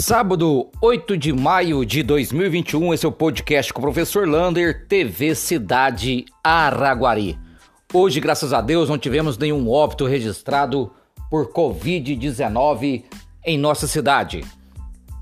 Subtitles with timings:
[0.00, 5.34] Sábado, 8 de maio de 2021, esse é o podcast com o professor Lander, TV
[5.34, 7.38] Cidade Araguari.
[7.92, 10.90] Hoje, graças a Deus, não tivemos nenhum óbito registrado
[11.30, 13.04] por Covid-19
[13.44, 14.42] em nossa cidade.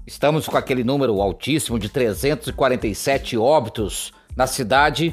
[0.06, 5.12] Estamos com aquele número altíssimo de 347 óbitos na cidade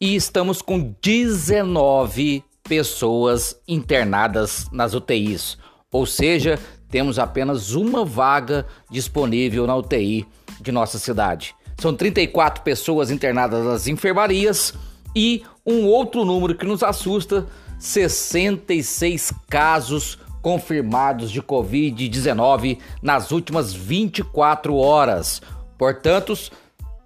[0.00, 5.58] e estamos com 19 pessoas internadas nas UTIs,
[5.90, 10.26] ou seja, temos apenas uma vaga disponível na UTI
[10.60, 11.54] de nossa cidade.
[11.78, 14.74] São 34 pessoas internadas nas enfermarias
[15.16, 17.46] e um outro número que nos assusta:
[17.78, 25.40] 66 casos confirmados de Covid-19 nas últimas 24 horas.
[25.78, 26.34] Portanto,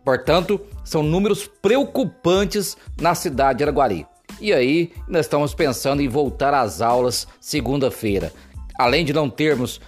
[0.04, 4.06] portanto, são números preocupantes na cidade de Araguari.
[4.40, 8.32] E aí, nós estamos pensando em voltar às aulas segunda-feira
[8.78, 9.80] além de não termos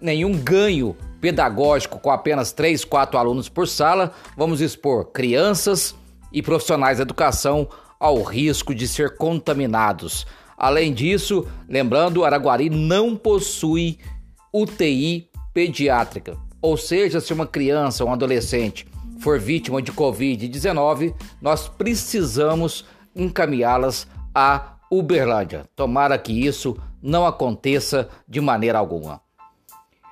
[0.00, 5.94] nenhum ganho pedagógico com apenas 3, 4 alunos por sala, vamos expor crianças
[6.32, 7.68] e profissionais da educação
[7.98, 10.26] ao risco de ser contaminados.
[10.56, 13.98] Além disso, lembrando, Araguari não possui
[14.52, 16.36] UTI pediátrica.
[16.60, 18.86] Ou seja, se uma criança ou um adolescente
[19.20, 25.64] for vítima de Covid-19, nós precisamos encaminhá-las a Uberlândia.
[25.74, 29.20] Tomara que isso não aconteça de maneira alguma.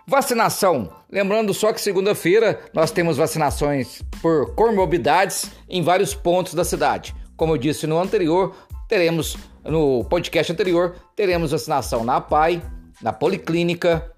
[0.06, 0.92] Vacinação.
[1.10, 7.14] Lembrando só que segunda-feira nós temos vacinações por comorbidades em vários pontos da cidade.
[7.36, 8.54] Como eu disse no anterior,
[8.86, 12.62] teremos no podcast anterior, teremos vacinação na PAI,
[13.00, 14.12] na Policlínica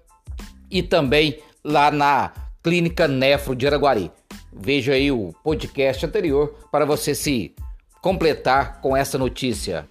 [0.69, 4.11] e também lá na Clínica Nefro de Araguari.
[4.51, 7.55] Veja aí o podcast anterior para você se
[8.01, 9.87] completar com essa notícia.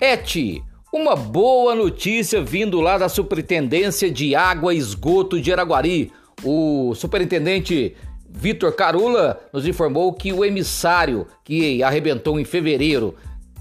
[0.00, 6.10] Et, uma boa notícia vindo lá da Superintendência de Água e Esgoto de Araguari.
[6.42, 7.94] O superintendente
[8.26, 13.14] Vitor Carula nos informou que o emissário que arrebentou em fevereiro,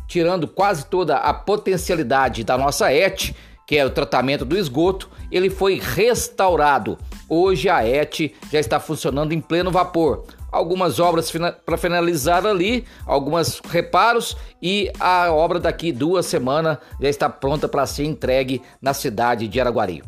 [0.07, 3.33] tirando quase toda a potencialidade da nossa ET,
[3.67, 6.97] que é o tratamento do esgoto, ele foi restaurado.
[7.27, 8.17] Hoje a ET
[8.49, 11.31] já está funcionando em pleno vapor algumas obras
[11.65, 17.85] para finalizar ali, alguns reparos e a obra daqui duas semanas já está pronta para
[17.85, 20.03] ser entregue na cidade de Araguari.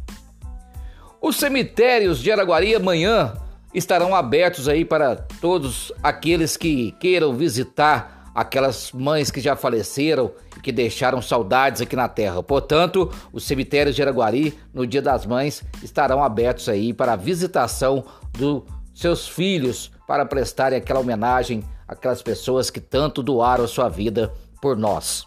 [1.22, 3.34] Os cemitérios de Araguari amanhã
[3.74, 10.60] estarão abertos aí para todos aqueles que queiram visitar aquelas mães que já faleceram e
[10.62, 12.42] que deixaram saudades aqui na terra.
[12.42, 18.04] Portanto, os cemitérios de Araguari no Dia das Mães estarão abertos aí para a visitação
[18.32, 18.64] dos
[18.94, 24.76] seus filhos para prestarem aquela homenagem àquelas pessoas que tanto doaram a sua vida por
[24.76, 25.26] nós.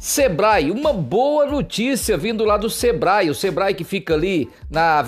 [0.00, 4.98] Sebrae, uma boa notícia vindo lá do Sebrae, o Sebrae que fica ali na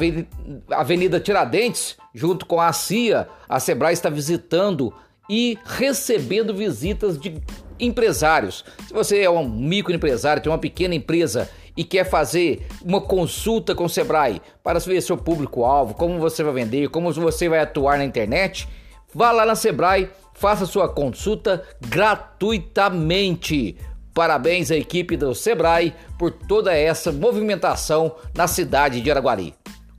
[0.71, 3.29] Avenida Tiradentes, junto com a CIA.
[3.49, 4.95] A Sebrae está visitando
[5.29, 7.43] e recebendo visitas de
[7.81, 8.65] empresários.
[8.87, 13.85] Se você é um microempresário, tem uma pequena empresa e quer fazer uma consulta com
[13.85, 18.05] o Sebrae para ver seu público-alvo, como você vai vender, como você vai atuar na
[18.05, 18.69] internet,
[19.15, 23.77] vá lá na Sebrae, faça sua consulta gratuitamente.
[24.13, 29.55] Parabéns à equipe do Sebrae por toda essa movimentação na cidade de Araguari.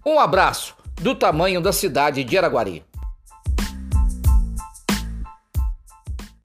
[0.05, 2.88] Um abraço do tamanho da cidade de Araguari.